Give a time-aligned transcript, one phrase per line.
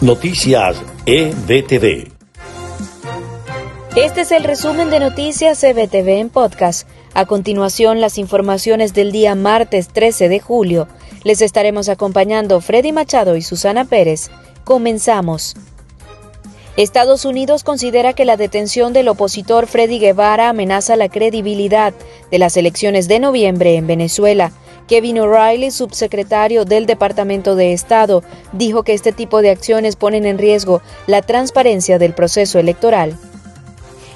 [0.00, 2.12] Noticias EBTV.
[3.96, 6.88] Este es el resumen de Noticias EBTV en podcast.
[7.14, 10.86] A continuación, las informaciones del día martes 13 de julio.
[11.24, 14.30] Les estaremos acompañando Freddy Machado y Susana Pérez.
[14.62, 15.56] Comenzamos.
[16.76, 21.92] Estados Unidos considera que la detención del opositor Freddy Guevara amenaza la credibilidad
[22.30, 24.52] de las elecciones de noviembre en Venezuela.
[24.88, 30.38] Kevin O'Reilly, subsecretario del Departamento de Estado, dijo que este tipo de acciones ponen en
[30.38, 33.16] riesgo la transparencia del proceso electoral.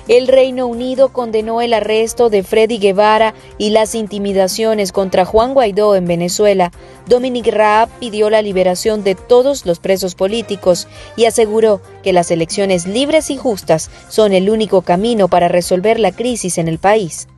[0.09, 5.95] El Reino Unido condenó el arresto de Freddy Guevara y las intimidaciones contra Juan Guaidó
[5.95, 6.73] en Venezuela.
[7.07, 12.87] Dominic Raab pidió la liberación de todos los presos políticos y aseguró que las elecciones
[12.87, 17.29] libres y justas son el único camino para resolver la crisis en el país.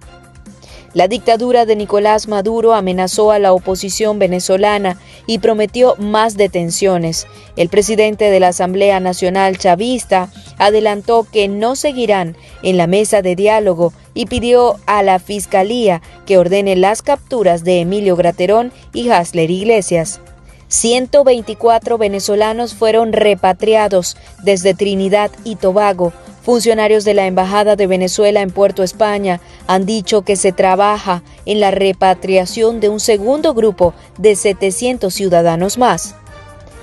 [0.95, 7.27] La dictadura de Nicolás Maduro amenazó a la oposición venezolana y prometió más detenciones.
[7.57, 13.35] El presidente de la Asamblea Nacional Chavista adelantó que no seguirán en la mesa de
[13.35, 19.51] diálogo y pidió a la Fiscalía que ordene las capturas de Emilio Graterón y Hasler
[19.51, 20.21] Iglesias.
[20.68, 26.13] 124 venezolanos fueron repatriados desde Trinidad y Tobago
[26.45, 31.59] Funcionarios de la Embajada de Venezuela en Puerto España han dicho que se trabaja en
[31.59, 36.16] la repatriación de un segundo grupo de 700 ciudadanos más.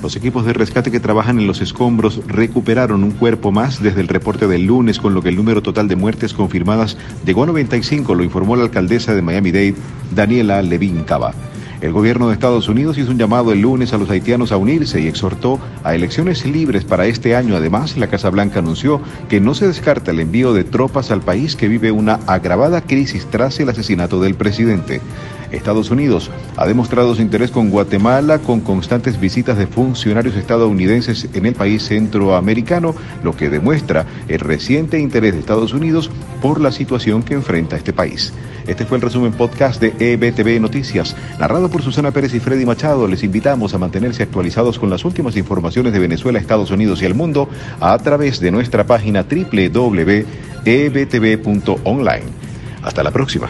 [0.00, 4.06] Los equipos de rescate que trabajan en los escombros recuperaron un cuerpo más desde el
[4.06, 8.14] reporte del lunes, con lo que el número total de muertes confirmadas llegó a 95,
[8.14, 9.74] lo informó la alcaldesa de Miami-Dade,
[10.14, 11.34] Daniela Levin Cava.
[11.86, 15.00] El gobierno de Estados Unidos hizo un llamado el lunes a los haitianos a unirse
[15.00, 17.54] y exhortó a elecciones libres para este año.
[17.54, 21.54] Además, la Casa Blanca anunció que no se descarta el envío de tropas al país
[21.54, 25.00] que vive una agravada crisis tras el asesinato del presidente.
[25.52, 31.46] Estados Unidos ha demostrado su interés con Guatemala con constantes visitas de funcionarios estadounidenses en
[31.46, 36.10] el país centroamericano, lo que demuestra el reciente interés de Estados Unidos
[36.42, 38.32] por la situación que enfrenta este país.
[38.66, 43.06] Este fue el resumen podcast de EBTV Noticias, narrado por Susana Pérez y Freddy Machado.
[43.06, 47.14] Les invitamos a mantenerse actualizados con las últimas informaciones de Venezuela, Estados Unidos y el
[47.14, 47.48] mundo
[47.80, 50.26] a través de nuestra página www.ebtv.online.
[52.82, 53.44] Hasta la próxima.